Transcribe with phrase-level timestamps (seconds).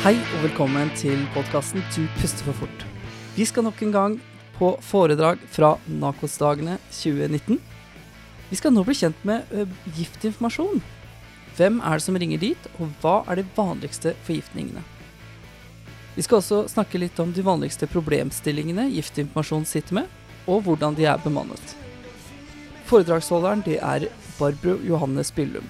[0.00, 2.84] Hei og velkommen til podkasten Du puster for fort.
[3.34, 4.14] Vi skal nok en gang
[4.54, 7.58] på foredrag fra Nakos-dagene 2019.
[8.48, 9.44] Vi skal nå bli kjent med
[9.98, 10.80] giftinformasjon.
[11.58, 14.80] Hvem er det som ringer dit, og hva er de vanligste forgiftningene?
[16.14, 20.08] Vi skal også snakke litt om de vanligste problemstillingene giftinformasjon sitter med,
[20.48, 21.76] og hvordan de er bemannet.
[22.88, 24.08] Foredragsholderen det er
[24.38, 25.68] Barbro Johanne Spillum.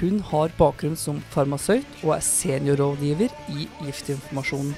[0.00, 4.74] Hun har bakgrunn som farmasøyt og er seniorrådgiver i Giftinformasjonen.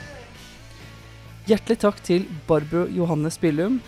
[1.45, 3.81] Hjertelig takk til Barbro Johanne Spillum,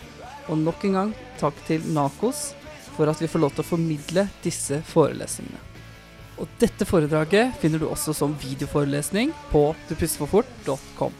[0.47, 2.51] og nok en gang takk til Nakos
[2.93, 5.63] for at vi får lov til å formidle disse forelesningene.
[6.37, 11.15] Og dette foredraget finner du også som videoforelesning på dupusterforfort.com.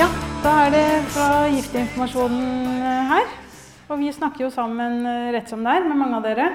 [0.00, 0.10] Ja,
[0.42, 3.41] da er det fra Giftinformasjonen eh, her.
[3.92, 6.48] Og vi snakker jo sammen eh, rett som det er med mange av dere.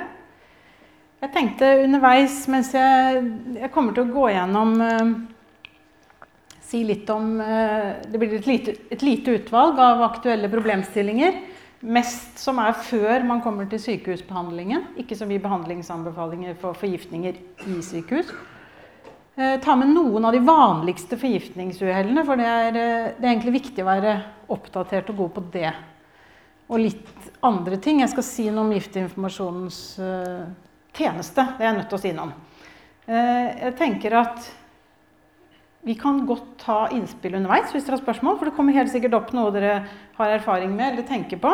[1.21, 3.21] Jeg tenkte underveis mens jeg,
[3.57, 5.09] jeg kommer til å gå gjennom eh,
[6.67, 11.37] Si litt om eh, Det blir et lite, et lite utvalg av aktuelle problemstillinger.
[11.87, 14.89] Mest som er før man kommer til sykehusbehandlingen.
[14.99, 17.37] Ikke så mye behandlingsanbefalinger for forgiftninger
[17.69, 18.33] i sykehus.
[19.37, 23.59] Eh, ta med noen av de vanligste forgiftningsuhellene, for det er, eh, det er egentlig
[23.61, 24.17] viktig å være
[24.49, 25.71] oppdatert og god på det.
[26.67, 28.01] Og litt andre ting.
[28.03, 30.45] Jeg skal si noe om Giftinformasjonens eh,
[30.97, 31.45] tjeneste.
[31.57, 32.33] Det er jeg nødt til å si noe om.
[33.07, 34.49] Eh, jeg tenker at
[35.87, 39.15] vi kan godt ta innspill underveis hvis dere har spørsmål, for det kommer helt sikkert
[39.15, 39.77] opp noe dere
[40.17, 41.53] har erfaring med eller tenker på.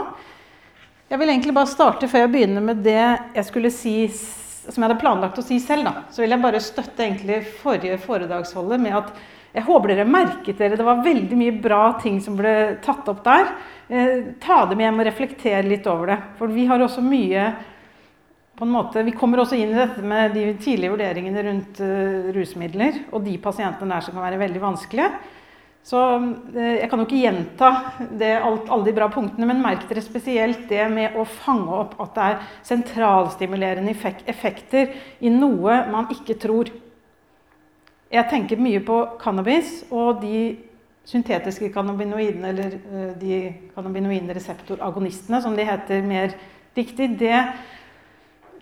[1.11, 3.03] Jeg vil egentlig bare starte før jeg begynner med det
[3.35, 5.85] jeg skulle si som jeg hadde planlagt å si selv.
[5.85, 6.05] Da.
[6.09, 9.11] Så vil jeg bare støtte egentlig forrige foredragsholder med at
[9.53, 13.21] jeg håper dere merket dere det var veldig mye bra ting som ble tatt opp
[13.25, 13.51] der.
[13.85, 16.17] Eh, ta dem hjem og reflektere litt over det.
[16.39, 17.51] For vi har også mye
[18.53, 22.27] på en måte, Vi kommer også inn i dette med de tidlige vurderingene rundt uh,
[22.35, 25.07] rusmidler og de pasientene der som kan være veldig vanskelige.
[25.83, 27.71] Så uh, Jeg kan jo ikke gjenta
[28.13, 31.97] det, alt, alle de bra punktene, men merk dere spesielt det med å fange opp
[32.05, 33.97] at det er sentralstimulerende
[34.29, 36.69] effekter i noe man ikke tror.
[38.13, 40.55] Jeg tenker mye på cannabis og de
[41.09, 43.37] syntetiske cannabinoidene, eller uh, de
[43.73, 46.35] cannabinoide reseptoragonistene, som de heter mer
[46.77, 47.09] riktig.
[47.19, 47.39] det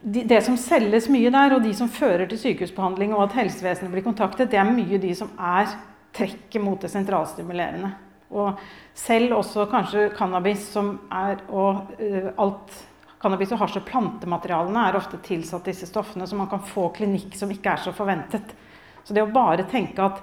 [0.02, 3.92] de, det som selges mye der, og de som fører til sykehusbehandling og at helsevesenet
[3.94, 5.70] blir kontaktet, det er mye de som er
[6.16, 7.92] trekket mot det sentralstimulerende.
[8.32, 8.58] Og
[8.98, 12.80] selv også kanskje cannabis som er og uh, alt
[13.22, 17.36] Cannabis og hasj og plantematerialene er ofte tilsatt disse stoffene, så man kan få klinikk
[17.38, 18.56] som ikke er så forventet.
[19.04, 20.22] Så det å bare tenke at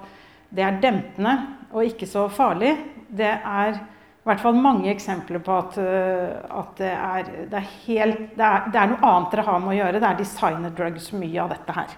[0.49, 1.35] det er dempende
[1.69, 2.73] og ikke så farlig,
[3.09, 7.71] det er i hvert fall mange eksempler på at, uh, at det, er, det, er
[7.85, 10.01] helt, det, er, det, er, noe annet dere har med å gjøre.
[10.01, 11.95] Det er designer drugs, mye av dette her.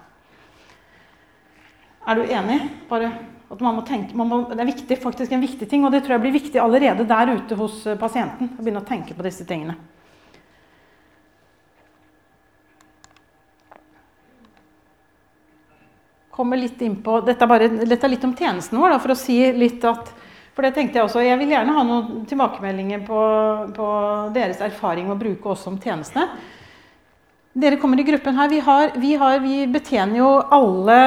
[2.08, 2.58] Er du enig?
[2.88, 3.10] Bare
[3.52, 6.02] at man må tenke, man må, det er viktig, faktisk en viktig ting, og det
[6.06, 8.54] tror jeg blir viktig allerede der ute hos eh, pasienten.
[8.56, 9.76] Å begynne å tenke på disse tingene.
[16.32, 19.38] Kommer litt inn Dette er, dette er litt om tjenesten vår, da, for å si
[19.52, 20.12] litt at
[20.52, 23.20] for det tenkte Jeg også, jeg vil gjerne ha noen tilbakemeldinger på,
[23.72, 23.86] på
[24.34, 26.28] deres erfaring med å bruke oss som tjenestene.
[27.52, 28.50] Dere kommer i gruppen her.
[28.52, 30.98] Vi, har, vi, har, vi betjener jo alle,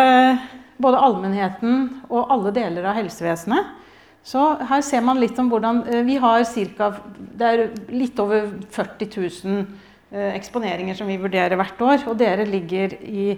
[0.82, 3.74] både allmennheten og alle deler av helsevesenet.
[4.26, 6.46] Så her ser man litt om hvordan eh, Vi har
[6.78, 6.90] ca.
[7.18, 9.12] Det er litt over 40
[9.46, 9.60] 000
[10.10, 12.08] eh, eksponeringer som vi vurderer hvert år.
[12.10, 13.36] Og dere ligger i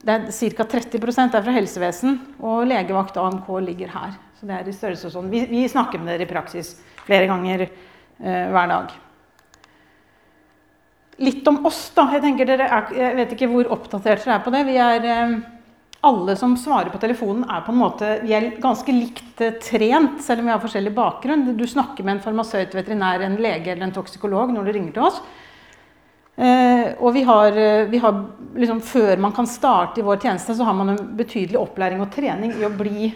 [0.00, 0.64] det er Ca.
[0.64, 4.16] 30% er fra helsevesen, og legevakt AMK ligger her.
[4.38, 5.28] Så det er i størrelse sånn.
[5.28, 6.72] Vi, vi, snakker med dere i praksis
[7.04, 8.94] flere ganger eh, hver dag.
[11.20, 12.06] Litt om oss, da.
[12.16, 12.62] Jeg, er,
[12.96, 14.62] jeg, vet ikke hvor oppdatert dere er på det.
[14.70, 15.34] Vi er, eh,
[16.08, 20.22] alle som svarer på telefonen, er på en måte vi er ganske likt eh, trent,
[20.24, 21.44] selv om vi har forskjellig bakgrunn.
[21.60, 25.10] Du snakker med en farmasøyt, veterinær, en lege eller en toksikolog når du ringer til
[25.10, 25.20] oss.
[26.40, 30.54] Eh, og vi har, eh, vi har liksom, Før man kan starte i vår tjeneste,
[30.54, 33.12] så har man en betydelig opplæring og trening i å bli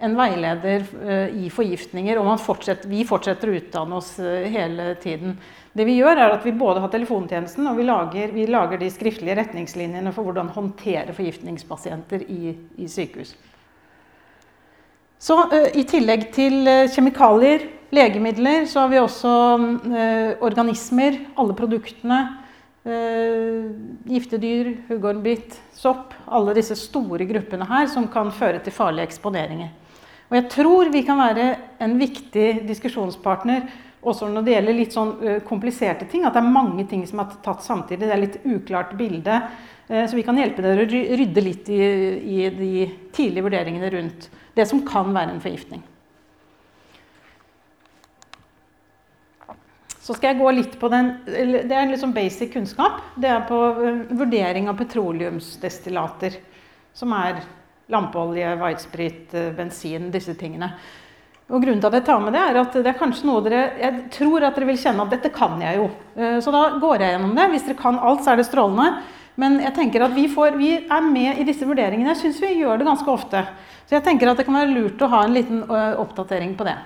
[0.00, 2.20] en veileder uh, i forgiftninger.
[2.20, 5.34] Og fortsetter, vi fortsetter å utdanne oss hele tiden.
[5.74, 8.92] Det vi gjør er at vi både har telefontjenesten og vi lager, vi lager de
[8.94, 13.34] skriftlige retningslinjene for hvordan håndtere forgiftningspasienter i, i sykehus.
[15.18, 15.34] Så
[15.74, 16.62] I tillegg til
[16.94, 19.32] kjemikalier, legemidler, så har vi også
[20.46, 22.20] organismer, alle produktene.
[22.84, 26.14] Giftedyr, huggormbitt, sopp.
[26.26, 29.74] Alle disse store gruppene her som kan føre til farlige eksponeringer.
[30.28, 31.48] Og jeg tror vi kan være
[31.84, 33.66] en viktig diskusjonspartner
[34.08, 35.12] også når det gjelder litt sånn
[35.48, 36.24] kompliserte ting.
[36.24, 38.06] At det er mange ting som er tatt samtidig.
[38.06, 39.40] Det er litt uklart bilde.
[39.88, 41.80] Så vi kan hjelpe dere å rydde litt i,
[42.20, 42.72] i de
[43.16, 44.28] tidlige vurderingene rundt
[44.58, 45.82] det som kan være en forgiftning.
[50.08, 53.02] Så skal jeg gå litt på den Det er sånn basic kunnskap.
[53.20, 53.58] Det er på
[54.16, 56.38] vurdering av petroleumsdestillater.
[56.96, 57.42] Som er
[57.92, 60.70] lampeolje, whitesprit, bensin, disse tingene.
[61.48, 63.60] Og grunnen til at jeg tar med det, er at det er kanskje noe dere
[63.80, 65.86] Jeg tror at dere vil kjenne at dette kan jeg jo.
[66.44, 67.48] Så da går jeg gjennom det.
[67.52, 68.90] Hvis dere kan alt, så er det strålende.
[69.38, 72.14] Men jeg tenker at vi, får, vi er med i disse vurderingene.
[72.16, 73.44] Jeg syns vi gjør det ganske ofte.
[73.84, 76.80] Så jeg tenker at det kan være lurt å ha en liten oppdatering på det.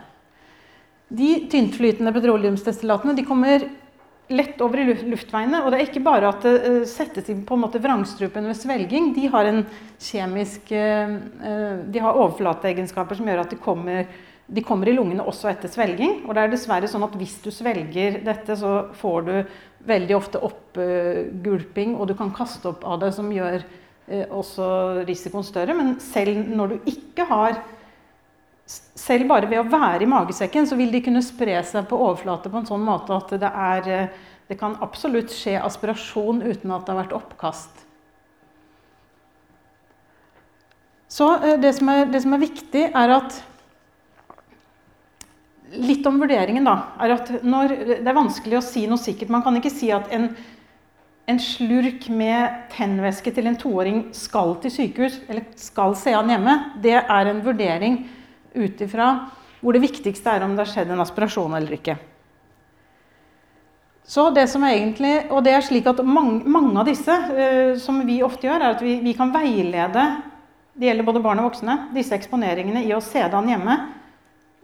[1.13, 3.67] De tyntflytende petroleumsdestillatene de kommer
[4.33, 5.61] lett over i luftveiene.
[5.61, 9.13] Og det er ikke bare at det settes inn på en måte vrangstrupen ved svelging.
[9.17, 9.65] De har en
[10.01, 14.07] kjemisk De har overflateegenskaper som gjør at de kommer
[14.53, 16.23] de kommer i lungene også etter svelging.
[16.27, 19.35] Og det er dessverre sånn at hvis du svelger dette, så får du
[19.89, 23.65] veldig ofte oppgulping, og du kan kaste opp av det, som gjør
[24.35, 24.67] også
[25.09, 25.77] risikoen større.
[25.79, 27.63] Men selv når du ikke har
[28.67, 32.51] Selv bare ved å være i magesekken, så vil de kunne spre seg på overflate
[32.53, 33.89] på en sånn måte at det er
[34.49, 37.87] Det kan absolutt skje aspirasjon uten at det har vært oppkast.
[41.09, 41.29] Så
[41.63, 43.39] det som er, det som er viktig, er at
[45.73, 49.33] litt om vurderingen, da, er at når, det er vanskelig å si noe sikkert.
[49.33, 50.31] Man kan ikke si at en,
[51.29, 56.59] en slurk med tennvæske til en toåring skal til sykehus, eller skal se han hjemme.
[56.85, 58.03] Det er en vurdering
[58.55, 59.13] ut ifra
[59.63, 61.95] hvor det viktigste er om det har skjedd en aspirasjon eller ikke.
[64.03, 67.79] Så det som er egentlig, og det er slik at mange, mange av disse, uh,
[67.79, 70.07] som vi ofte gjør, er at vi, vi kan veilede
[70.73, 73.77] det gjelder både barn og voksne, disse eksponeringene i å se det an hjemme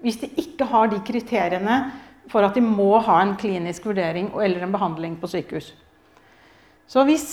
[0.00, 1.78] hvis de ikke har de kriteriene
[2.30, 5.72] for at de må ha en klinisk vurdering eller en behandling på sykehus.
[6.88, 7.26] Så hvis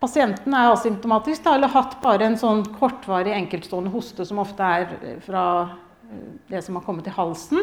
[0.00, 5.20] pasienten er asymptomatisk da, eller hatt bare en sånn kortvarig enkeltstående hoste som ofte er
[5.24, 5.44] fra
[6.50, 7.60] det som har kommet i halsen,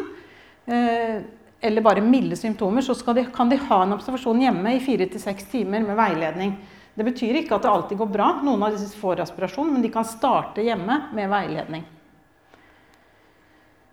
[1.60, 5.20] eller bare milde symptomer, så de, kan de ha en observasjon hjemme i fire til
[5.20, 6.54] seks timer med veiledning.
[6.98, 8.28] Det betyr ikke at det alltid går bra.
[8.42, 11.84] Noen av disse får aspirasjon, men de kan starte hjemme med veiledning.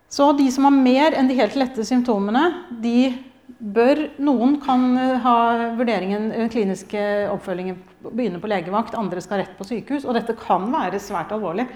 [0.09, 2.47] Så de som har mer enn de helt lette symptomene,
[2.81, 3.11] de
[3.59, 4.87] bør Noen kan
[5.21, 5.37] ha
[5.77, 7.01] vurderingen, den kliniske
[7.33, 7.77] oppfølgingen
[8.11, 10.05] begynne på legevakt, andre skal rett på sykehus.
[10.05, 11.67] Og dette kan være svært alvorlig.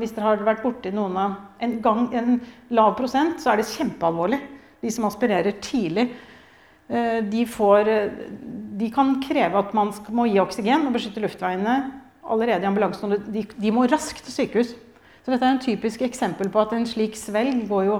[0.00, 2.40] Hvis dere har vært borti noen av en, gang, en
[2.74, 4.40] lav prosent, så er det kjempealvorlig.
[4.82, 6.08] De som aspirerer tidlig.
[6.88, 7.90] De, får,
[8.80, 11.78] de kan kreve at man må gi oksygen og beskytte luftveiene
[12.28, 13.16] allerede i ambulansen.
[13.28, 14.74] De, de må raskt til sykehus.
[15.24, 17.96] Så dette er en typisk eksempel på at en slik svelg går jo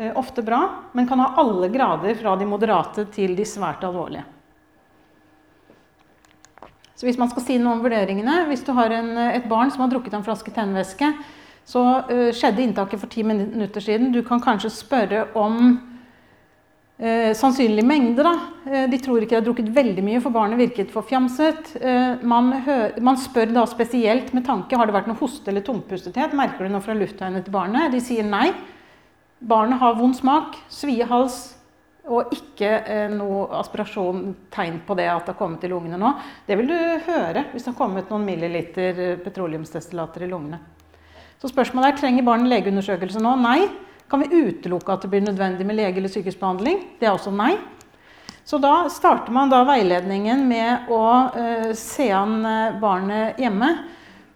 [0.00, 0.62] eh, ofte bra,
[0.96, 4.24] men kan ha alle grader fra de moderate til de svært alvorlige.
[7.00, 9.86] Så hvis man skal si noe om vurderingene Hvis du har en, et barn som
[9.86, 11.14] har drukket en flaske tennvæske,
[11.70, 14.10] så uh, skjedde inntaket for ti minutter siden.
[14.12, 18.24] Du kan kanskje spørre om uh, sannsynlig mengde.
[18.26, 18.32] Da.
[18.66, 21.70] Uh, de tror ikke de har drukket veldig mye, for barnet virket for fjamset.
[21.78, 22.50] Eh, man,
[23.00, 26.34] man, spør da spesielt med tanke har det vært noe hoste eller tungpustethet.
[26.36, 27.94] Merker du noe fra luftveiene til barnet?
[27.94, 28.50] De sier nei.
[29.40, 31.46] Barnet har vond smak, svie hals
[32.10, 36.10] og ikke eh, noe aspirasjon, tegn på det at det har kommet i lungene nå.
[36.46, 40.58] Det vil du høre hvis det har kommet noen milliliter eh, petroleumsdestillater i lungene.
[41.40, 43.36] Så spørsmålet er trenger barnet legeundersøkelse nå.
[43.40, 43.62] Nei.
[44.10, 46.82] Kan vi utelukke at det blir nødvendig med lege- eller sykehusbehandling?
[46.98, 47.54] Det er også nei.
[48.44, 51.04] Så da starter man da veiledningen med å
[51.38, 53.70] eh, se an eh, barnet hjemme.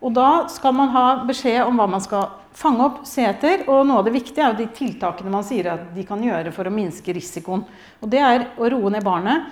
[0.04, 3.64] Og da skal man ha beskjed om hva man skal fange opp, se etter.
[3.72, 6.52] Og noe av det viktige er jo de tiltakene man sier at de kan gjøre
[6.54, 7.64] for å minske risikoen.
[8.04, 9.48] Og det er å roe ned barnet.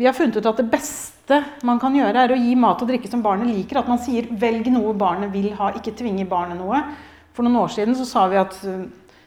[0.00, 2.88] Vi har funnet ut at det beste man kan gjøre, er å gi mat og
[2.88, 3.82] drikke som barnet liker.
[3.82, 6.80] At man sier 'velg noe barnet vil ha', ikke tvinge barnet noe.
[7.34, 8.56] For noen år siden så sa vi at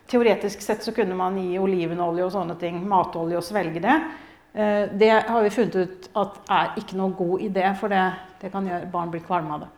[0.08, 3.96] Teoretisk sett så kunne man gi olivenolje og sånne ting, matolje og svelge det.
[4.54, 8.04] Eh, det har vi funnet ut at er ikke noe god idé, for det,
[8.42, 9.72] det kan gjøre barn blir kvalme av det.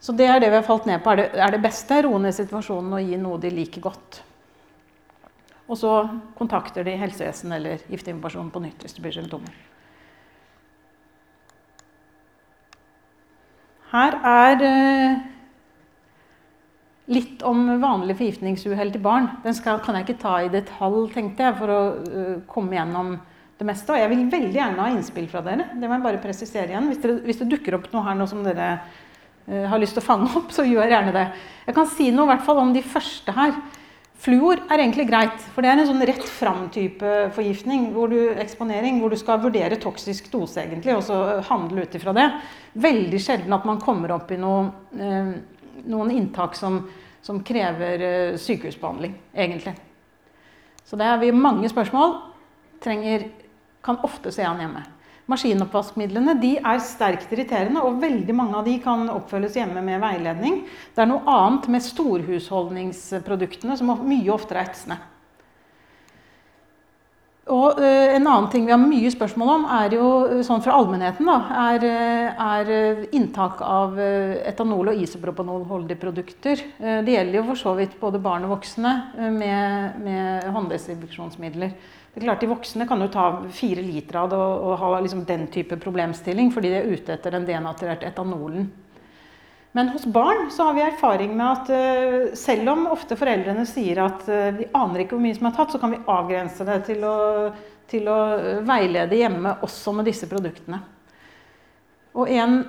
[0.00, 1.12] Så det er det vi har falt ned på.
[1.12, 4.22] Er det, er det beste roe ned situasjonen og gi noe de liker godt.
[5.64, 5.92] Og så
[6.36, 9.54] kontakter de helsevesen eller gifteinformasjon på nytt hvis det blir symptomer.
[13.94, 15.22] Her er eh,
[17.12, 19.26] Litt om vanlig forgiftningsuhell til barn.
[19.44, 23.10] Den skal, kan jeg ikke ta i detalj, tenkte jeg, for å uh, komme gjennom
[23.60, 23.92] det meste.
[23.92, 25.66] Og jeg vil veldig gjerne ha innspill fra dere.
[25.76, 26.88] Det må jeg bare presisere igjen.
[26.88, 28.70] Hvis, dere, hvis det dukker opp noe her nå som dere
[29.44, 31.24] har lyst til å fange opp, så gjør gjerne det.
[31.66, 33.56] Jeg kan si noe i hvert fall om de første her.
[34.24, 39.00] Fluor er egentlig greit, for det er en sånn rett fram-type forgiftning, hvor du, eksponering,
[39.02, 41.18] hvor du skal vurdere toksisk dose egentlig, og så
[41.50, 42.24] handle ut ifra det.
[42.86, 45.34] Veldig sjelden at man kommer opp i noe, eh,
[45.92, 46.80] noen inntak som,
[47.20, 49.74] som krever eh, sykehusbehandling, egentlig.
[50.88, 52.16] Så det har vi mange spørsmål.
[52.84, 53.28] Trenger,
[53.84, 54.86] kan ofte se an hjemme.
[55.30, 60.60] Maskinoppvaskmidlene de er sterkt irriterende, og veldig mange av de kan oppfølges hjemme med veiledning.
[60.92, 65.00] Det er noe annet med storhusholdningsproduktene som mye oftere er etsende.
[67.52, 70.06] Og uh, En annen ting vi har mye spørsmål om, er jo
[70.44, 71.38] sånn fra allmennheten, da,
[71.72, 71.88] er,
[72.40, 76.62] er inntak av etanol- og isopropanolholdige produkter.
[76.78, 78.94] Det gjelder jo for så vidt både barn og voksne
[79.32, 81.76] med, med hånddesinfeksjonsmidler.
[82.14, 85.00] Det er klart De voksne kan jo ta fire liter av det og, og ha
[85.02, 88.68] liksom den type problemstilling fordi de er ute etter den denaturerte etanolen.
[89.74, 94.04] Men hos barn så har vi erfaring med at uh, selv om ofte foreldrene sier
[94.04, 96.78] at uh, de aner ikke hvor mye som er tatt, så kan vi avgrense det
[96.86, 97.16] til å,
[97.90, 98.18] til å
[98.62, 100.78] veilede hjemme også med disse produktene.
[102.14, 102.60] Og en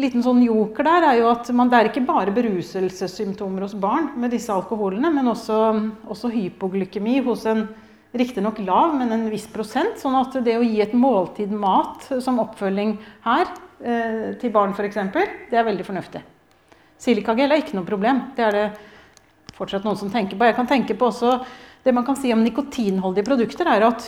[0.00, 4.14] liten sånn joker der er jo at man, det er ikke bare beruselsessymptomer hos barn
[4.16, 5.60] med disse alkoholene, men også,
[6.08, 7.66] også hypoglykemi hos en
[8.14, 9.98] Riktignok lav, men en viss prosent.
[9.98, 13.48] Sånn at det å gi et måltid mat som oppfølging her
[13.82, 15.00] eh, til barn f.eks.,
[15.50, 16.22] det er veldig fornuftig.
[17.02, 18.22] Silikagel er ikke noe problem.
[18.36, 18.66] Det er det
[19.56, 20.46] fortsatt noen som tenker på.
[20.46, 21.38] Jeg kan tenke på også
[21.84, 24.06] Det man kan si om nikotinholdige produkter, er at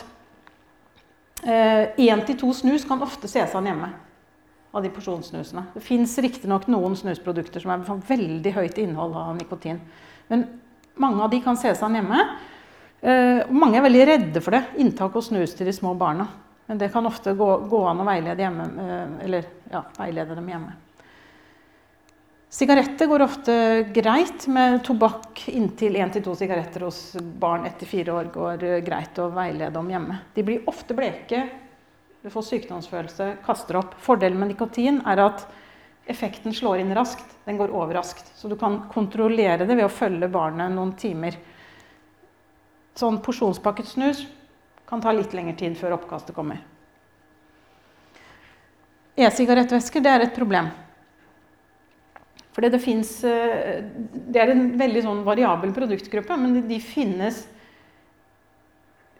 [1.44, 3.90] én eh, til to snus kan ofte ses an hjemme.
[4.72, 5.66] Av de porsjonssnusene.
[5.75, 9.82] Det fins riktignok noen snusprodukter som har veldig høyt innhold av nikotin.
[10.32, 10.46] Men
[10.96, 12.22] mange av de kan ses an hjemme.
[13.02, 16.26] Uh, mange er veldig redde for det, inntak og snus til de små barna.
[16.66, 20.48] Men det kan ofte gå, gå an å veilede, hjemme, uh, eller, ja, veilede dem
[20.54, 20.72] hjemme.
[22.56, 23.54] Sigaretter går ofte
[23.92, 24.46] greit.
[24.48, 29.78] Med tobakk inntil 1-2 sigaretter hos barn etter fire år går uh, greit å veilede
[29.78, 30.22] om hjemme.
[30.34, 31.44] De blir ofte bleke,
[32.26, 33.92] du får sykdomsfølelse, kaster opp.
[34.02, 35.44] Fordelen med nikotin er at
[36.10, 37.36] effekten slår inn raskt.
[37.46, 38.32] Den går over raskt.
[38.34, 41.36] Så du kan kontrollere det ved å følge barnet noen timer
[42.96, 44.24] sånn porsjonspakket snus
[44.86, 46.62] kan ta litt lengre tid før oppkastet kommer.
[49.16, 50.68] E-sigarettvæsker er et problem.
[52.56, 53.84] Fordi det eh,
[54.32, 57.46] Det er en veldig sånn variabel produktgruppe, men de finnes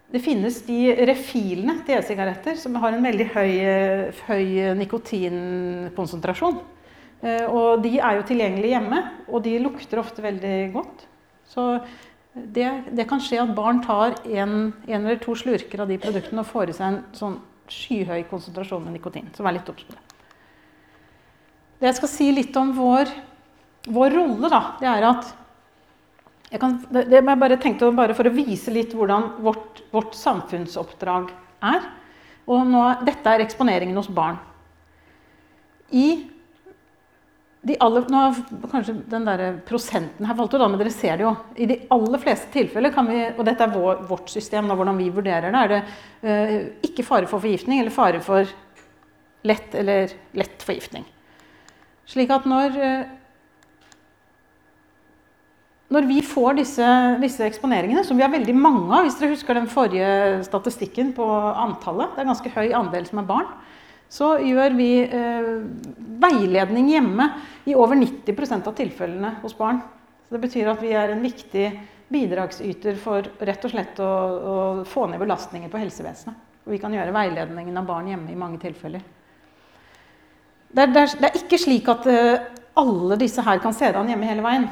[0.07, 3.51] det finnes de refilene til e-sigaretter som har en veldig høy,
[4.29, 4.45] høy
[4.79, 6.61] nikotinkonsentrasjon.
[7.25, 11.03] Eh, og de er jo tilgjengelige hjemme, og de lukter ofte veldig godt.
[11.47, 11.65] Så
[12.53, 16.43] det, det, kan skje at barn tar en, en, eller to slurker av de produktene
[16.43, 17.39] og får i seg en sånn
[17.71, 19.27] skyhøy konsentrasjon med nikotin.
[19.35, 20.03] Så vær litt obs på det.
[21.77, 23.11] Det jeg skal si litt om vår,
[23.93, 25.33] vår rolle, da, det er at
[26.47, 30.15] jeg kan, det, det jeg bare tenkte bare For å vise litt hvordan vårt, vårt
[30.15, 31.33] samfunnsoppdrag
[31.67, 31.89] er.
[32.47, 34.39] Og nå, dette er eksponeringen hos barn.
[35.91, 36.29] I
[37.65, 38.21] de aller, nå
[38.69, 41.33] kanskje den der prosenten her falt ut, men dere ser det jo.
[41.57, 44.99] I de aller fleste tilfeller kan vi, og dette er vår, vårt system, da, hvordan
[44.99, 45.81] vi vurderer det, er det
[46.23, 48.49] uh, ikke fare for forgiftning eller fare for
[49.47, 51.07] lett eller lett forgiftning.
[52.07, 53.15] Slik at når uh,
[55.87, 56.85] når vi får disse,
[57.21, 60.09] disse, eksponeringene, som vi har veldig mange av Hvis dere husker den forrige
[60.43, 63.47] statistikken på antallet, det er en ganske høy andel som er barn
[64.09, 65.51] så gjør vi eh,
[66.21, 67.27] veiledning hjemme
[67.67, 69.81] i over 90% av tilfellene hos barn.
[70.27, 71.67] Så det betyr at vi er en viktig
[72.07, 74.55] bidragsyter for rett og slett å, å
[74.87, 76.39] få ned belastninger på helsevesenet.
[76.67, 79.03] Og vi kan gjøre veiledningen av barn hjemme i mange tilfeller.
[80.67, 82.47] Det er, det er, det er ikke slik at eh,
[82.77, 84.67] alle disse her kan se det an hjemme hele veien.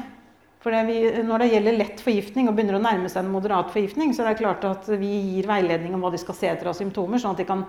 [0.64, 3.68] For det vi, når det gjelder lett forgiftning og begynner å nærme seg en moderat
[3.70, 6.72] forgiftning, så er det klart at vi gir veiledning om hva de skal se etter
[6.72, 7.62] av symptomer, sånn at de kan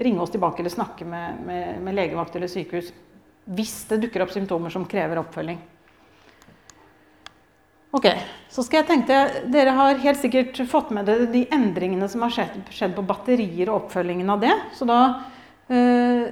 [0.00, 2.92] ringe oss tilbake eller snakke med, med, med legevakt eller sykehus
[3.44, 5.58] hvis det dukker opp symptomer som krever oppfølging.
[7.94, 8.08] Ok,
[8.50, 9.18] så skal jeg tenke,
[9.52, 13.68] Dere har helt sikkert fått med dere de endringene som har skjedd, skjedd på batterier
[13.68, 14.56] og oppfølgingen av det.
[14.76, 15.00] så da
[15.64, 16.28] Uh,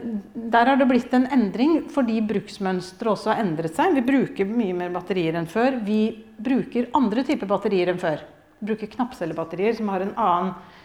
[0.52, 3.94] der har det blitt en endring fordi bruksmønsteret også har endret seg.
[3.96, 5.78] Vi bruker mye mer batterier enn før.
[5.86, 6.02] Vi
[6.36, 8.20] bruker andre typer batterier enn før.
[8.60, 10.81] Vi bruker knappcellebatterier som har en annen eh,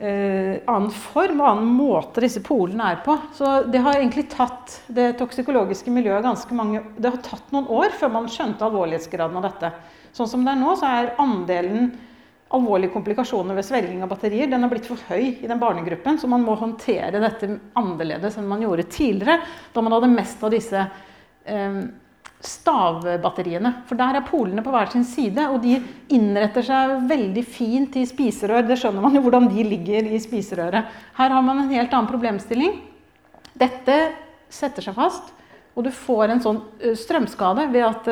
[0.00, 3.18] annen form og annen måte disse polene er på.
[3.36, 7.92] Så det har egentlig tatt det toksikologiske miljøet ganske mange Det har tatt noen år
[8.00, 9.72] før man skjønte alvorlighetsgraden av dette.
[10.16, 11.90] Sånn som det er nå, så er andelen
[12.50, 16.26] alvorlige komplikasjoner ved svelging av batterier den har blitt for høy i den barnegruppen, så
[16.30, 17.46] man må håndtere dette
[17.78, 19.38] annerledes enn man gjorde tidligere,
[19.74, 21.78] da man hadde mest av disse eh,
[22.40, 23.72] stavbatteriene.
[23.88, 25.76] For der er polene på hver sin side, og de
[26.16, 28.64] innretter seg veldig fint i spiserør.
[28.68, 30.88] Det skjønner man jo hvordan de ligger i spiserøret.
[31.18, 32.78] Her har man en helt annen problemstilling.
[33.60, 33.98] Dette
[34.50, 35.34] setter seg fast,
[35.76, 36.62] og du får en sånn
[36.96, 38.10] strømskade ved at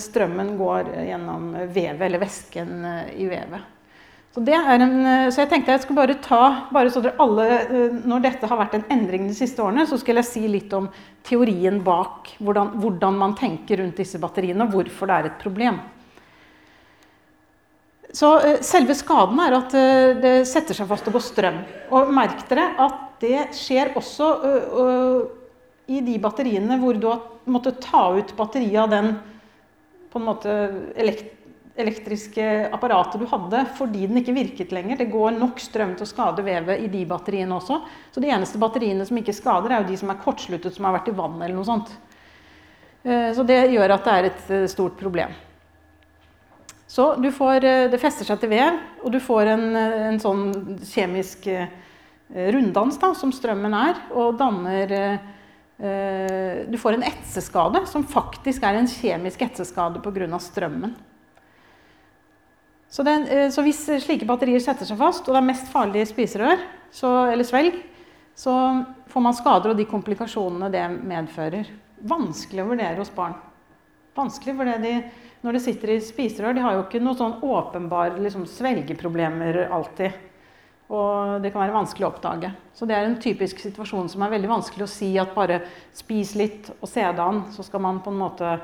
[0.00, 2.74] strømmen går gjennom vevet, eller væsken
[3.16, 3.73] i vevet.
[4.34, 7.44] Så, en, så, jeg tenkte jeg skulle bare ta, bare så dere alle,
[8.02, 10.88] når dette har vært en endring de siste årene, så skal jeg si litt om
[11.22, 15.78] teorien bak hvordan, hvordan man tenker rundt disse batteriene, og hvorfor det er et problem.
[18.14, 18.32] Så
[18.66, 19.78] selve skaden er at
[20.22, 21.62] det setter seg fast og går strøm.
[21.94, 24.32] Og merk dere at det skjer også
[25.94, 29.14] i de batteriene hvor du har måttet ta ut batteriet av den
[30.10, 30.58] på en måte
[30.98, 31.43] elektriske
[31.74, 34.96] apparatet du hadde fordi den ikke virket lenger.
[35.00, 37.80] Det går nok strøm til å skade vevet i de batteriene også.
[38.14, 40.94] Så de eneste batteriene som ikke skader, er jo de som er kortsluttet, som har
[40.98, 41.90] vært i vann eller noe sånt.
[43.04, 45.34] Eh, så det gjør at det er et eh, stort problem.
[46.88, 50.44] Så får, eh, det fester seg til vev, og du får en, en sånn
[50.80, 51.48] kjemisk
[52.34, 54.94] runddans da, som strømmen er, og danner
[55.74, 60.38] du får en etseskade, som faktisk er en kjemisk etseskade pga.
[60.40, 60.94] strømmen.
[62.94, 66.04] Så, den, eh, så, hvis slike batterier setter seg fast, og det er mest farlig
[66.04, 66.60] i spiserør
[66.94, 67.80] så, eller svelg,
[68.38, 68.52] så
[69.10, 71.72] får man skader og de komplikasjonene det medfører.
[72.06, 73.34] Vanskelig å vurdere hos barn.
[74.14, 74.92] Vanskelig fordi de,
[75.42, 80.14] når de sitter i spiserør, de har jo ikke noen sånn åpenbare liksom, svelgeproblemer alltid.
[80.94, 82.52] Og det kan være vanskelig å oppdage.
[82.76, 85.64] Så det er en typisk situasjon som er veldig vanskelig å si at bare
[85.96, 88.54] spis litt og se det an, så skal man på en måte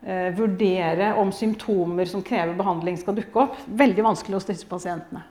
[0.00, 3.56] vurdere om symptomer som krever behandling skal dukke opp.
[3.66, 5.24] Veldig vanskelig hos disse pasientene.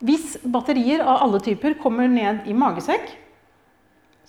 [0.00, 3.12] Hvis batterier av alle typer kommer ned i magesekk,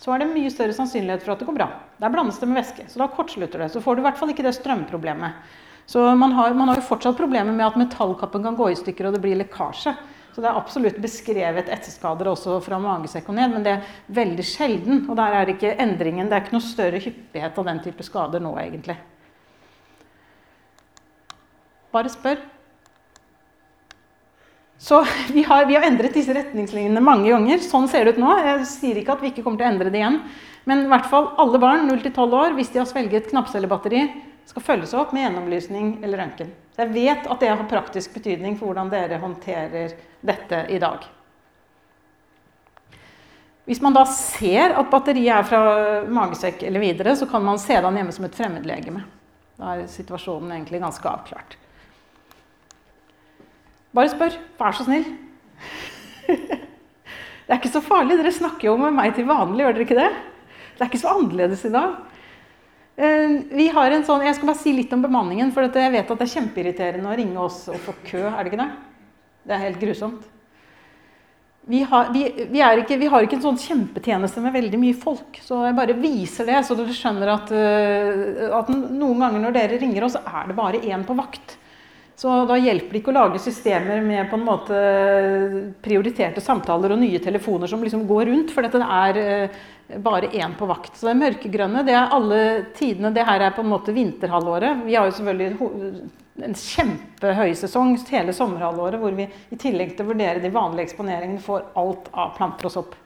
[0.01, 1.67] så er det mye større sannsynlighet for at det går bra.
[2.01, 3.69] Der blandes det med væske, så da kortslutter det.
[3.71, 5.60] Så får du i hvert fall ikke det strømproblemet.
[5.86, 9.07] Så man har, man har jo fortsatt problemer med at metallkappen kan gå i stykker
[9.07, 9.93] og det blir lekkasje.
[10.31, 14.46] Så det er absolutt beskrevet etterskader også fra magesekk og ned, men det er veldig
[14.48, 15.01] sjelden.
[15.11, 16.29] Og der er det ikke endringen.
[16.31, 18.96] Det er ikke noe større hyppighet av den type skader nå, egentlig.
[21.92, 22.42] Bare spør.
[24.82, 25.04] Så
[25.36, 27.62] vi har, vi har, endret disse retningslinjene mange ganger.
[27.66, 28.32] Sånn ser det ut nå.
[28.42, 30.20] Jeg sier ikke at vi ikke kommer til å endre det igjen.
[30.70, 34.04] Men i hvert fall alle barn 0-12 år, hvis de har svelget knappcellebatteri,
[34.50, 36.51] skal følges opp med gjennomlysning eller røntgen.
[36.77, 41.06] Jeg vet at det har praktisk betydning for hvordan dere håndterer dette i dag.
[43.70, 45.62] Hvis man da ser at batteriet er fra
[46.10, 49.04] magesekk eller videre, så kan man se det hjemme som et fremmedlegeme.
[49.62, 51.60] Da er situasjonen egentlig ganske avklart.
[53.96, 54.38] Bare spør.
[54.60, 55.08] Vær så snill.
[57.51, 58.16] Det er ikke så farlig.
[58.20, 60.12] Dere snakker jo med meg til vanlig, gjør dere ikke det?
[60.77, 61.98] Det er ikke så annerledes i dag.
[62.96, 66.12] Eh, vi har en sånn, Jeg skal bare si litt om bemanningen, for jeg vet
[66.12, 68.22] at det er kjempeirriterende å ringe oss og få kø.
[68.30, 68.70] Er det ikke det?
[69.44, 70.30] Det er helt grusomt.
[71.72, 75.38] Vi har, vi, vi, ikke, vi har, ikke, en sånn kjempetjeneste med veldig mye folk.
[75.44, 79.82] Så jeg bare viser det, så dere skjønner at, uh, at noen ganger når dere
[79.82, 81.60] ringer oss, er det bare én på vakt.
[82.22, 84.79] Så da hjelper det ikke å lage systemer med på en måte
[85.81, 89.55] prioriterte samtaler og nye telefoner som liksom går rundt, for dette er uh,
[90.05, 91.00] bare én på vakt.
[91.00, 92.40] Så det mørkegrønne det er alle
[92.77, 93.10] tidene.
[93.16, 94.86] Det her er på en måte vinterhalvåret.
[94.86, 95.50] Vi har jo selvfølgelig
[96.46, 101.72] en kjempehøysesong hele sommerhalvåret hvor vi i tillegg til å vurdere de vanlige eksponeringene får
[101.81, 102.98] alt av planter og sopp.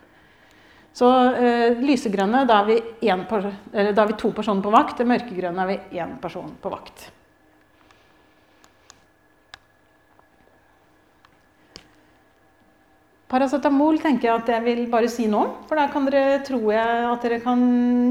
[0.95, 1.07] Så
[1.39, 4.99] eh, lysegrønne, da er, vi en, da er vi to personer på vakt.
[4.99, 7.13] Det mørkegrønne er vi én person på vakt.
[13.25, 15.53] Paracetamol tenker jeg at jeg vil bare si noe om.
[15.65, 17.61] for da kan dere, tror jeg at dere kan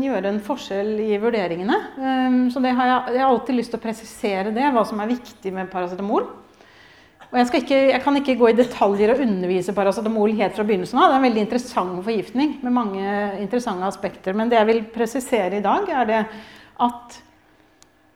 [0.03, 1.77] gjøre en forskjell i vurderingene.
[1.99, 5.13] Um, så har jeg, jeg, har alltid lyst til å presisere det, hva som er
[5.13, 6.27] viktig med paracetamol.
[7.31, 10.99] Og jeg, ikke, jeg, kan ikke gå i detaljer og undervise paracetamol helt fra begynnelsen
[10.99, 11.09] av.
[11.09, 14.35] Det er en veldig interessant forgiftning med mange interessante aspekter.
[14.39, 16.21] Men det jeg vil presisere i dag, er det
[16.83, 17.21] at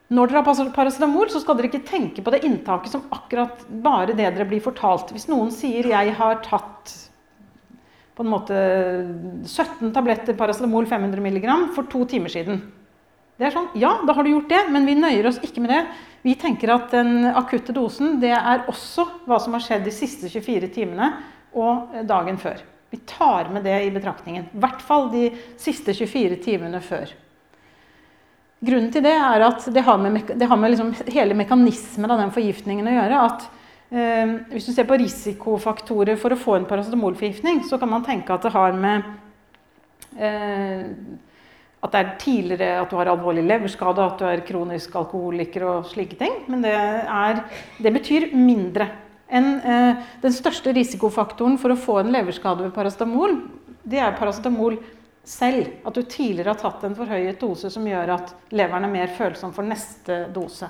[0.08, 4.14] når dere har paracetamol, så skal dere ikke tenke på det inntaket som akkurat bare
[4.14, 5.12] det dere blir fortalt.
[5.12, 6.94] Hvis noen sier 'jeg har tatt
[8.16, 8.56] på en måte
[9.44, 12.60] 17 tabletter paracetamol 500 mg for to timer siden'.
[13.38, 15.70] Det er sånn, Ja, da har du gjort det, men vi nøyer oss ikke med
[15.70, 15.86] det.
[16.24, 20.28] Vi tenker at den akutte dosen det er også hva som har skjedd de siste
[20.28, 21.12] 24 timene
[21.54, 22.58] og dagen før.
[22.90, 24.48] Vi tar med det i betraktningen.
[24.54, 27.12] I hvert fall de siste 24 timene før.
[28.58, 32.18] Grunnen til det er at det har med, det har med liksom hele mekanismen av
[32.24, 33.20] den forgiftningen å gjøre.
[33.28, 33.46] at
[33.94, 38.34] eh, Hvis du ser på risikofaktorer for å få en paracetamolforgiftning, så kan man tenke
[38.34, 39.06] at det har med
[40.18, 40.90] eh,
[41.78, 45.86] at det er tidligere at du har alvorlig leverskade, at du er kronisk alkoholiker og
[45.92, 46.40] slike ting.
[46.50, 47.44] Men det, er,
[47.78, 48.90] det betyr mindre
[49.28, 53.34] En, eh, den største risikofaktoren for å få en leverskade ved paracetamol.
[53.84, 54.78] Det er paracetamol
[55.28, 55.72] selv.
[55.86, 59.52] At du tidligere har tatt en forhøyet dose som gjør at leveren er mer følsom
[59.56, 60.68] for neste dose.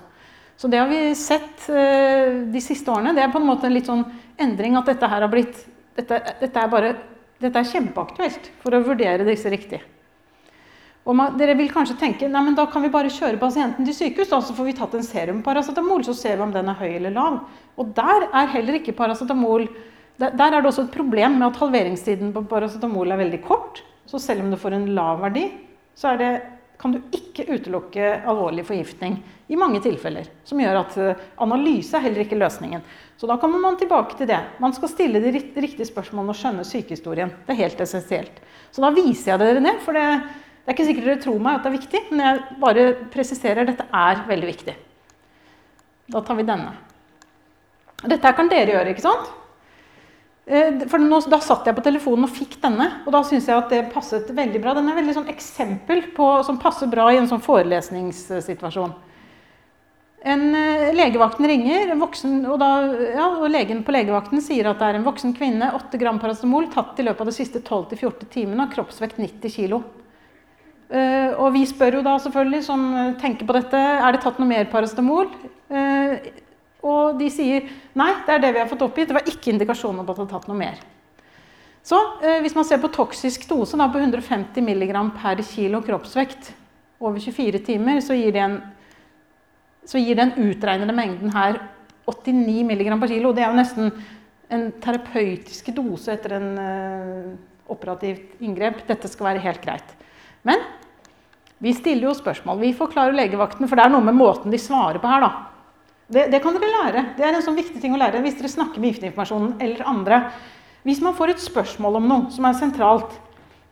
[0.58, 3.14] Så det har vi sett eh, de siste årene.
[3.14, 4.02] Det er på en måte en litt sånn
[4.40, 5.66] endring at dette her har blitt
[5.98, 6.90] Dette, dette er bare
[7.42, 9.80] dette er kjempeaktuelt for å vurdere disse riktig.
[11.08, 13.96] Og man, dere vil kanskje tenke nei, men da kan vi bare kjøre pasienten til
[13.96, 16.78] sykehus, da, så får vi tatt en serum paracetamol, så ser vi om den er
[16.78, 17.38] høy eller lav.
[17.80, 19.66] Og der er heller ikke paracetamol
[20.18, 23.82] der, der er det også et problem med at halveringstiden på paracetamol er veldig kort.
[24.08, 25.44] Så selv om du får en lav verdi,
[25.98, 26.30] så det,
[26.78, 29.18] kan du ikke utelukke alvorlig forgiftning
[29.50, 30.28] i mange tilfeller.
[30.46, 32.84] Som gjør at eh, analyse er heller ikke løsningen.
[33.18, 34.38] Så da kommer man tilbake til det.
[34.62, 37.32] Man skal stille de riktige spørsmålene og skjønne sykehistorien.
[37.46, 38.38] Det er helt essensielt.
[38.70, 39.74] Så da viser jeg dere det.
[39.82, 40.06] For det,
[40.62, 43.64] det er ikke sikkert dere tror meg at det er viktig, men jeg bare presiserer
[43.64, 44.76] at dette er veldig viktig.
[46.14, 46.76] Da tar vi denne.
[48.06, 49.34] Dette kan dere gjøre, ikke sant?
[50.48, 53.58] Eh, for nå, Da satt jeg på telefonen og fikk denne, og da syns jeg
[53.58, 54.72] at det passet veldig bra.
[54.78, 58.94] Den er veldig sånn eksempel på, som passer bra i en sånn forelesningssituasjon.
[60.28, 62.70] En uh, Legevakten ringer, voksen, og, da,
[63.14, 66.66] ja, og, legen på legevakten sier at det er en voksen kvinne, 8 gram paracetamol
[66.72, 69.78] tatt i løpet av de siste 12-14 timene, og kroppsvekt 90 kg.
[70.88, 72.88] Uh, og vi spør jo da selvfølgelig, som
[73.20, 75.28] tenker på dette, er det tatt noe mer paracetamol.
[76.86, 77.66] Og de sier
[77.98, 79.10] nei, det er det vi har fått oppgitt.
[79.10, 80.78] Det var ikke indikasjoner på at det hadde tatt noe mer.
[81.88, 86.52] Så eh, hvis man ser på toksisk dose da, på 150 mg per kilo kroppsvekt
[87.00, 88.60] over 24 timer, så gir, en,
[89.86, 91.60] så gir den utregnede mengden her
[92.08, 93.34] 89 mg per kilo.
[93.34, 93.92] Det er jo nesten
[94.54, 97.30] en terapeutisk dose etter en eh,
[97.68, 98.84] operativt inngrep.
[98.88, 99.96] Dette skal være helt greit.
[100.46, 100.62] Men
[101.58, 102.60] vi stiller jo spørsmål.
[102.62, 105.26] Vi forklarer legevakten, for det er noe med måten de svarer på her.
[105.26, 105.47] da.
[106.08, 107.04] Det, det, kan dere lære.
[107.18, 110.22] Det er en sånn viktig ting å lære hvis dere snakker med giftinformasjonen eller andre.
[110.88, 113.12] Hvis man får et spørsmål om noe som er sentralt,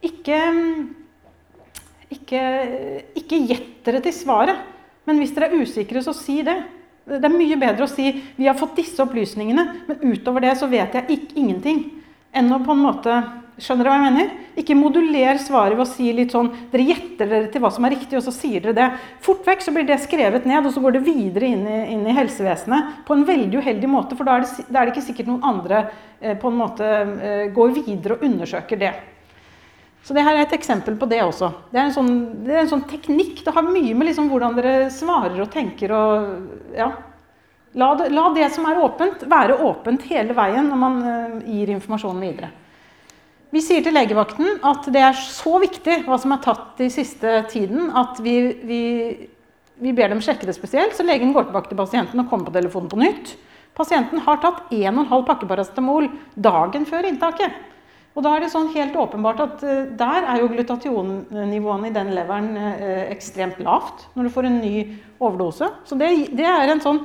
[0.04, 0.40] ikke,
[2.12, 2.42] ikke,
[3.16, 4.60] ikke gjett dere til svaret.
[5.08, 6.58] Men hvis dere er usikre, så si det.
[7.06, 10.66] Det er mye bedre å si 'vi har fått disse opplysningene', men utover det så
[10.66, 12.02] vet jeg ikke, ingenting.
[12.34, 13.14] Enn å på en måte
[13.56, 14.32] Skjønner dere hva jeg mener?
[14.60, 17.94] Ikke moduler svaret ved å si litt sånn Dere gjetter dere til hva som er
[17.94, 18.88] riktig, og så sier dere det.
[19.24, 22.04] Fort vekk så blir det skrevet ned, og så går det videre inn i, inn
[22.04, 24.18] i helsevesenet på en veldig uheldig måte.
[24.18, 25.86] For da er det, da er det ikke sikkert noen andre
[26.20, 28.92] eh, på en måte eh, går videre og undersøker det.
[30.04, 31.48] Så det her er et eksempel på det også.
[31.72, 32.12] Det er en sånn,
[32.44, 33.40] er en sånn teknikk.
[33.42, 36.92] Det har mye med liksom hvordan dere svarer og tenker og ja.
[37.76, 41.72] La det, la det, som er åpent, være åpent hele veien når man eh, gir
[41.72, 42.52] informasjonen videre.
[43.54, 47.38] Vi sier til legevakten at det er så viktig hva som er tatt i siste
[47.52, 48.34] tiden, at vi,
[48.66, 48.80] vi,
[49.82, 50.96] vi ber dem sjekke det spesielt.
[50.96, 53.36] Så legen går tilbake til pasienten og kommer på telefonen på nytt.
[53.76, 57.54] Pasienten har tatt 1,5 pakke paracetamol dagen før inntaket.
[58.16, 62.14] Og da er det sånn helt åpenbart at uh, der er jo glutationnivåene i den
[62.16, 64.76] leveren uh, ekstremt lavt når du får en ny
[65.20, 65.68] overdose.
[65.84, 66.48] Så det, det,
[66.80, 67.02] sånn,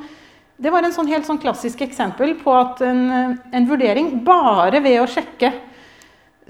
[0.56, 5.02] det var en sånn helt sånn klassisk eksempel på at en, en vurdering bare ved
[5.04, 5.52] å sjekke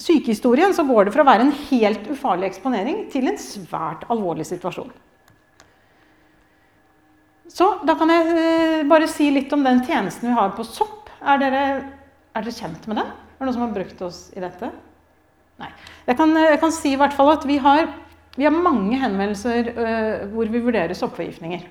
[0.01, 4.47] sykehistorien så går det fra å være en helt ufarlig eksponering til en svært alvorlig
[4.49, 4.91] situasjon.
[7.51, 11.09] Så da kan jeg eh, bare si litt om den tjenesten vi har på sopp.
[11.21, 11.63] Er dere,
[12.31, 13.11] er dere kjent med den?
[13.11, 14.71] Er det noen som har brukt oss i dette?
[15.61, 15.69] Nei.
[16.07, 17.91] Jeg kan, jeg kan si i hvert fall at vi har,
[18.37, 21.67] vi har mange henvendelser uh, hvor vi vurderer soppforgiftninger.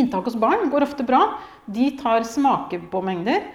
[0.00, 1.20] Inntak hos barn går ofte bra.
[1.66, 3.50] De tar smakepåmengder.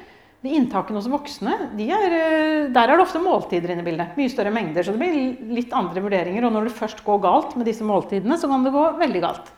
[0.46, 4.14] De inntakene hos voksne, de er, eh, der er det ofte måltider inne i bildet.
[4.14, 6.46] Mye større mengder, så det blir litt andre vurderinger.
[6.46, 9.50] Og når det først går galt med disse måltidene, så kan det gå veldig galt.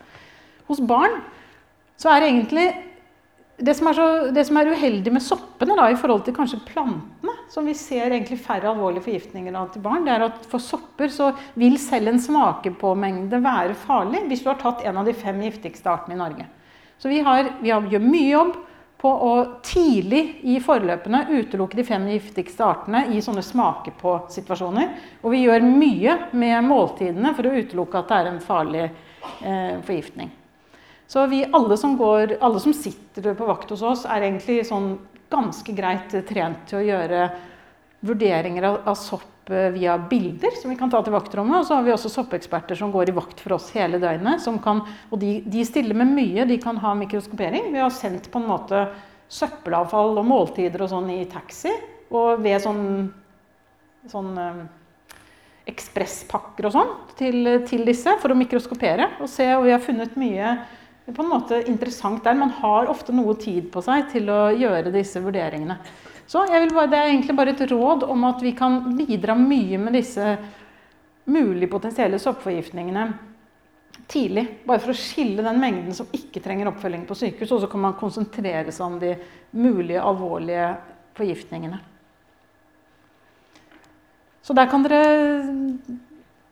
[0.70, 1.20] Hos barn
[2.00, 2.70] så er egentlig
[3.58, 7.34] det som så, det som er uheldig med soppene da, i forhold til kanskje plantene,
[7.50, 11.10] som vi ser egentlig færre alvorlige forgiftninger av til barn, det er at for sopper
[11.10, 15.42] så vil selv en smakepåmengde være farlig hvis du har tatt en av de fem
[15.42, 16.46] giftigste artene i Norge.
[17.02, 18.56] Så vi, har, vi har, gjør mye jobb
[18.98, 19.34] på å
[19.66, 24.90] tidlig i forløpene utelukke de fem giftigste artene i sånne smake-på-situasjoner.
[25.22, 29.78] Og vi gjør mye med måltidene for å utelukke at det er en farlig eh,
[29.86, 30.34] forgiftning.
[31.08, 34.96] Så vi, alle, som går, alle som sitter på vakt hos oss, er egentlig sånn
[35.32, 37.30] ganske greit trent til å gjøre
[38.08, 41.62] vurderinger av, av sopp Eh, via bilder som vi kan ta til vaktrommet.
[41.62, 44.44] Og så har vi også soppeksperter som går i vakt for oss hele døgnet.
[44.64, 46.48] Kan, og de, de, stiller med mye.
[46.50, 47.72] De kan ha mikroskopering.
[47.72, 48.88] Vi har sendt på en måte
[49.32, 51.72] søppelavfall og måltider og sånn i taxi.
[52.12, 52.84] Og ved sånn,
[54.12, 54.34] sånn
[55.68, 59.48] ekspresspakker og sånn til, til, disse for å mikroskopere og se.
[59.56, 60.58] Og vi har funnet mye
[61.08, 62.36] på en måte interessant der.
[62.36, 65.80] Man har ofte noe tid på seg til å gjøre disse vurderingene.
[66.28, 69.94] Så bare, Det er egentlig bare et råd om at vi kan bidra mye med
[69.96, 70.38] disse
[71.28, 73.08] mulige potensielle soppforgiftningene
[74.08, 74.44] tidlig.
[74.68, 77.52] Bare for å skille den mengden som ikke trenger oppfølging på sykehus.
[77.56, 79.16] Og så kan man konsentrere seg om de
[79.56, 80.74] mulige alvorlige
[81.18, 81.80] forgiftningene.
[84.44, 85.00] Så der kan dere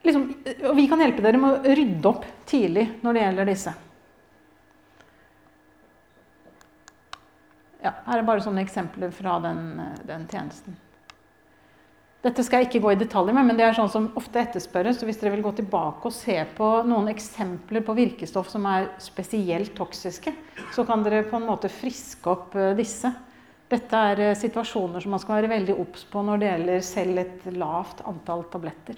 [0.03, 0.23] liksom,
[0.67, 3.75] Og vi kan hjelpe dere med å rydde opp tidlig når det gjelder disse.
[7.85, 10.77] Ja, her er bare sånne eksempler fra den, den, tjenesten.
[12.25, 14.97] Dette skal jeg ikke gå i detalj med, men det er sånn som ofte etterspørres.
[14.97, 18.87] så Hvis dere vil gå tilbake og se på noen eksempler på virkestoff som er
[19.03, 20.33] spesielt toksiske,
[20.73, 23.11] så kan dere på en måte friske opp eh, disse.
[23.69, 27.21] Dette er eh, situasjoner som man skal være veldig obs på når det gjelder selv
[27.21, 28.97] et lavt antall tabletter.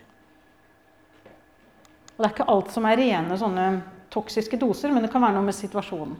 [2.15, 3.67] Og det er ikke alt som er rene sånne
[4.15, 6.15] toksiske doser, men det kan være noe med situasjonen.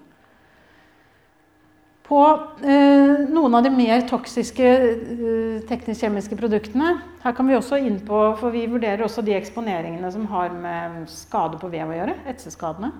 [2.07, 2.21] På
[2.63, 6.93] eh, noen av de mer toksiske eh, teknisk-kjemiske produktene
[7.23, 11.01] her kan vi også inn på, for vi vurderer også de eksponeringene som har med
[11.11, 12.93] skade på vev å gjøre, etseskadene.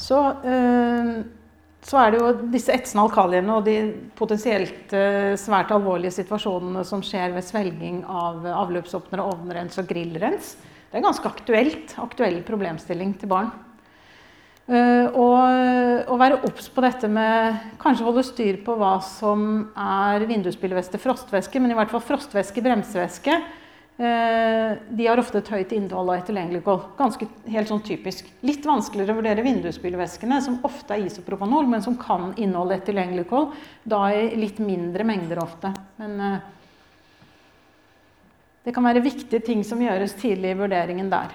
[0.00, 1.12] Så, eh,
[1.86, 3.78] så, er det jo disse etsende alkaliene og de
[4.18, 10.56] potensielt eh, svært alvorlige situasjonene som skjer ved svelging av avløpsåpnere, ovnrens og grillrens.
[10.90, 13.54] Det er en ganske aktuelt, aktuell problemstilling til barn.
[14.70, 15.38] Uh, og,
[16.06, 19.40] og, være obs på dette med kanskje holde styr på hva som
[19.74, 23.34] er vindusspylevæske, frostvæske, men i hvert fall frostvæske, bremsevæske.
[24.00, 26.84] Uh, de har ofte et høyt innhold av etylenglikol.
[27.00, 28.30] Ganske helt sånn typisk.
[28.46, 33.50] Litt vanskeligere å vurdere vindusspylevæskene, som ofte er isopropanol, men som kan inneholde etylenglikol.
[33.82, 35.74] Da i litt mindre mengder ofte.
[35.98, 36.40] Men uh,
[38.64, 41.34] det kan være viktige ting som gjøres tidlig i vurderingen der.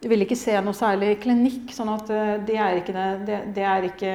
[0.00, 1.72] Du vil ikke se noe særlig klinikk.
[1.76, 4.14] sånn at det, det, ikke det, det, det, ikke,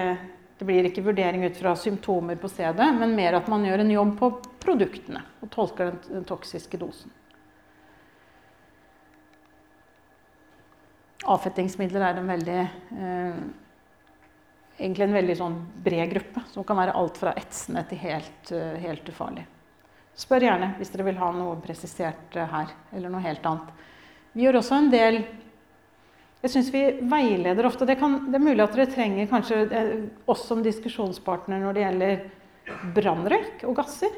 [0.58, 3.94] det blir ikke vurdering ut fra symptomer på stedet, men mer at man gjør en
[3.94, 4.32] jobb på
[4.66, 7.14] produktene og tolker den, den toksiske dosen.
[11.26, 13.46] Avfettingsmidler er en veldig eh,
[14.78, 18.76] egentlig en veldig sånn bred gruppe, som kan være alt fra etsende til helt, uh,
[18.82, 19.46] helt, ufarlig.
[20.16, 23.72] Spør gjerne hvis dere vil ha noe presisert uh, her, eller noe helt annet.
[24.36, 25.22] Vi gjør også en del
[26.46, 27.88] jeg syns vi veileder ofte.
[27.90, 29.94] Det, kan, det, er mulig at dere trenger kanskje eh,
[30.30, 32.24] oss som diskusjonspartner når det gjelder
[32.94, 34.14] brannrøyk og gasser.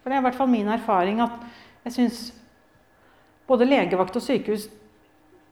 [0.00, 1.36] For det er i hvert fall min erfaring at
[1.84, 2.22] jeg syns
[3.48, 4.68] både legevakt og sykehus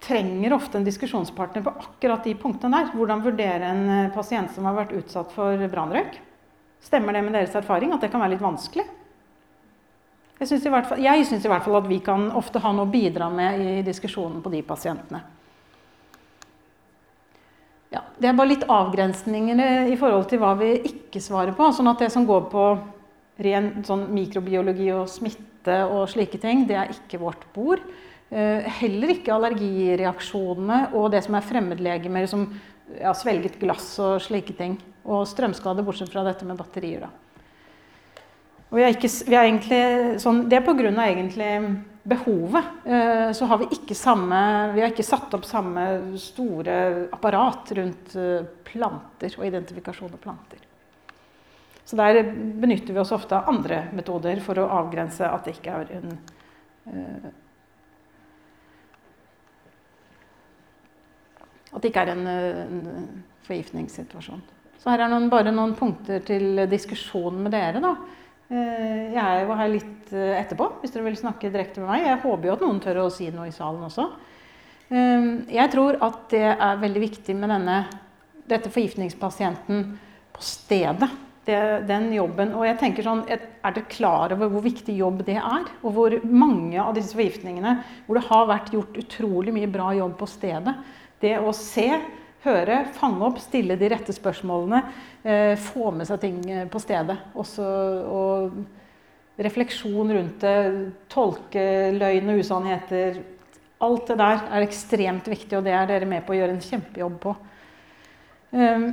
[0.07, 2.96] trenger ofte en diskusjonspartner på akkurat de punktene der.
[2.96, 6.16] Hvordan vurdere en eh, pasient som har vært utsatt for brannrøyk.
[6.87, 8.88] Stemmer det med deres erfaring at det kan være litt vanskelig?
[10.37, 13.61] Jeg syns i, i, hvert fall at vi kan ofte ha noe å bidra med
[13.61, 15.22] i diskusjonen på de pasientene.
[17.94, 19.61] Ja, det er bare litt avgrensninger
[19.92, 21.68] i forhold til hva vi ikke svarer på.
[21.72, 22.64] sånn at det som går på
[23.46, 27.85] ren sånn mikrobiologi og smitte og slike ting, det er ikke vårt bord.
[28.31, 32.49] Eh, heller ikke allergireaksjonene og det som er fremmedlegemer som
[32.99, 34.75] ja, svelget glass og slike ting.
[35.07, 37.07] Og strømskade, bortsett fra dette med batterier.
[37.07, 37.12] da.
[38.72, 39.83] Og vi er ikke, vi er egentlig,
[40.22, 40.90] sånn, det er pga.
[41.07, 41.51] egentlig
[42.07, 42.64] behovet.
[42.85, 44.38] Eh, så har vi ikke samme
[44.75, 45.87] Vi har ikke satt opp samme
[46.21, 46.77] store
[47.12, 50.62] apparat rundt eh, planter og identifikasjon av planter.
[51.87, 55.81] Så der benytter vi oss ofte av andre metoder for å avgrense at det ikke
[55.81, 56.14] er en
[56.92, 57.35] eh,
[61.77, 64.38] At det ikke er en, en forgiftningssituasjon.
[64.81, 67.83] Så her er noen, bare noen punkter til diskusjon med dere.
[67.85, 67.90] da.
[68.46, 72.06] Eh, jeg jo her litt eh, etterpå, hvis dere vil snakke direkte med meg.
[72.06, 74.06] Jeg håper jo at noen tør å si noe i salen også.
[74.87, 77.78] Eh, jeg tror at det er veldig viktig med denne,
[78.46, 79.87] dette forgiftningspasienten
[80.37, 81.11] på stedet.
[81.46, 82.56] Det, den jobben.
[82.59, 85.68] Og jeg tenker sånn, Er dere klar over hvor viktig jobb det er?
[85.87, 90.16] Og hvor mange av disse forgiftningene hvor det har vært gjort utrolig mye bra jobb
[90.18, 90.74] på stedet.
[91.22, 91.87] Det å se
[92.46, 94.82] høre, fange opp, stille de rette spørsmålene.
[95.26, 97.18] Eh, få med seg ting eh, på stedet.
[97.37, 97.66] Også,
[98.09, 100.59] og refleksjon rundt det.
[101.12, 103.18] Tolke løgn og usannheter.
[103.85, 106.64] Alt det der er ekstremt viktig, og det er dere med på å gjøre en
[106.64, 107.35] kjempejobb på.
[108.56, 108.87] Um,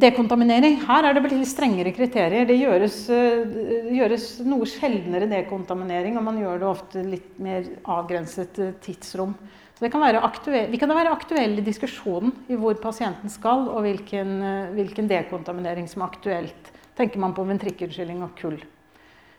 [0.00, 0.78] dekontaminering.
[0.86, 2.46] Her er det blitt strengere kriterier.
[2.48, 3.58] Det gjøres, uh,
[3.92, 9.36] gjøres, noe sjeldnere dekontaminering, og man gjør det ofte litt mer avgrenset tidsrom.
[9.74, 14.34] Så kan aktuelle, vi kan være aktuelle i diskusjonen i hvor pasienten skal, og hvilken,
[14.42, 16.70] eh, hvilken dekontaminering som er aktuelt.
[16.94, 18.60] Tenker man på ventrikkelskylling og kull,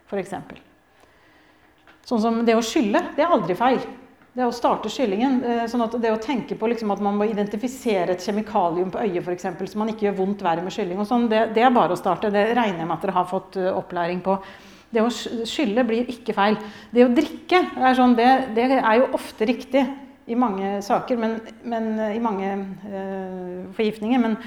[0.09, 0.33] f.eks.
[2.05, 3.79] Sånn som det å skylle, det er aldri feil.
[4.35, 7.31] Det å starte skyllingen, eh, sånn at det å tenke på liksom at man må
[7.31, 11.07] identifisere et kjemikalium på øyet f.eks., så man ikke gjør vondt verre med skylling, og
[11.07, 12.29] sånn, det, det, er bare å starte.
[12.29, 14.35] Det regner jeg med at dere har fått uh, opplæring på.
[14.91, 15.11] Det å
[15.47, 16.59] skylle blir ikke feil.
[16.91, 18.27] Det å drikke er, sånn, det,
[18.59, 19.87] det er jo ofte riktig
[20.25, 22.53] i mange saker, men, men i mange
[22.85, 24.21] uh, forgiftninger.
[24.21, 24.39] men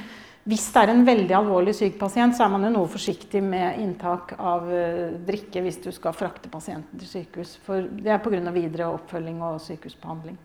[0.49, 3.83] hvis det er en veldig alvorlig syk pasient, så er man jo noe forsiktig med
[3.83, 7.59] inntak av uh, drikke hvis du skal frakte pasienten til sykehus.
[7.67, 8.41] For det er pga.
[8.55, 10.39] videre oppfølging og sykehusbehandling.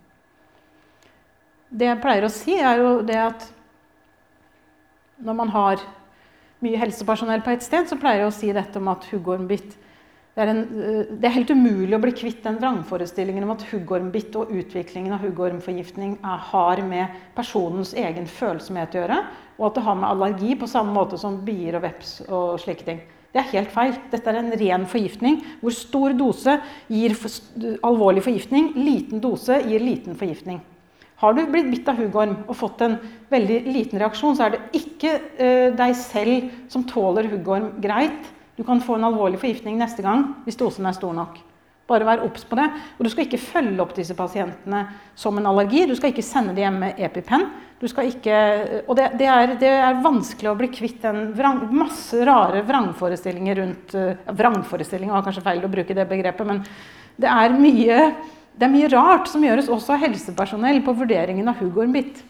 [1.74, 3.48] Det jeg pleier å si, er jo det at
[5.24, 5.86] når man har
[6.64, 9.78] mye helsepersonell på et sted, så pleier jeg å si dette om at huggormbitt
[10.34, 13.66] det er, en, eh, det er, helt umulig å bli kvitt den vrangforestillingen om at
[13.70, 19.20] huggormbitt og utviklingen av huggormforgiftning har med personens egen følsomhet å gjøre,
[19.60, 22.88] og at det har med allergi på samme måte som bier og veps og slike
[22.88, 23.04] ting.
[23.34, 23.96] Det er helt feil.
[24.12, 27.16] Dette er en ren forgiftning hvor stor dose gir
[27.86, 30.62] alvorlig forgiftning, liten dose gir liten forgiftning.
[31.22, 32.98] Har du blitt bitt av huggorm og fått en
[33.32, 38.64] veldig liten reaksjon, så er det ikke uh, deg selv som tåler huggorm greit du
[38.64, 41.40] kan få en alvorlig forgiftning neste gang hvis dosen er stor nok.
[41.90, 42.70] Bare vær obs på det.
[42.96, 44.86] Og du skal ikke følge opp disse pasientene
[45.20, 45.84] som en allergi.
[45.90, 47.48] Du skal ikke sende dem hjem med EpiPen.
[47.84, 48.36] Ikke,
[48.88, 53.60] og det, det, er, det, er, vanskelig å bli kvitt en vrang, masse rare vrangforestillinger
[53.60, 56.62] rundt uh, Vrangforestillinger var kanskje feil å bruke det begrepet, men
[57.20, 57.98] det er mye,
[58.56, 62.24] det er mye rart som gjøres også av helsepersonell på vurderingen av huggormbitt.